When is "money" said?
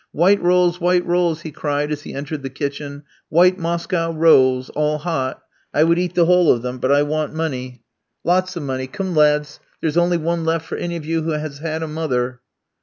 7.35-7.83, 8.63-8.87